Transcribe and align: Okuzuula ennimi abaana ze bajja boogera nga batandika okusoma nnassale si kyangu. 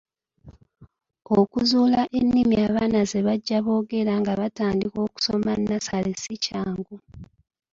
Okuzuula 1.39 2.01
ennimi 2.17 2.55
abaana 2.67 2.99
ze 3.09 3.19
bajja 3.27 3.57
boogera 3.65 4.13
nga 4.21 4.31
batandika 4.39 4.97
okusoma 5.07 5.51
nnassale 5.57 6.11
si 6.21 6.33
kyangu. 6.43 6.95